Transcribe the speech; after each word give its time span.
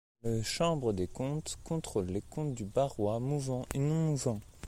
Le 0.23 0.41
Chambre 0.41 0.93
des 0.93 1.05
comptes 1.07 1.59
contrôle 1.63 2.07
les 2.07 2.23
comptes 2.23 2.55
du 2.55 2.65
Barrois 2.65 3.19
mouvant 3.19 3.67
et 3.75 3.77
non 3.77 4.07
mouvant. 4.07 4.39